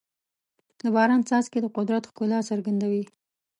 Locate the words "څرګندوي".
2.49-3.03